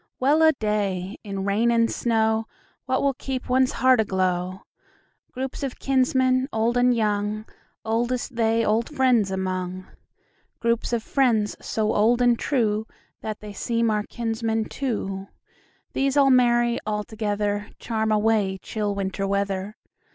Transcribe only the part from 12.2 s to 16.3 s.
trueThat they seem our kinsmen too; These